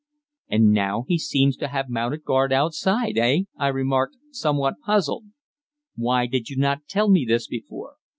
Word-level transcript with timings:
"And 0.49 0.71
now 0.71 1.05
he 1.07 1.19
seems 1.19 1.55
to 1.57 1.67
have 1.67 1.87
mounted 1.87 2.23
guard 2.23 2.51
outside, 2.51 3.19
eh?" 3.19 3.41
I 3.55 3.67
remarked, 3.67 4.15
somewhat 4.31 4.79
puzzled. 4.83 5.25
"Why 5.95 6.25
did 6.25 6.49
you 6.49 6.57
not 6.57 6.87
tell 6.87 7.07
me 7.11 7.23
this 7.23 7.45
before?" 7.45 7.97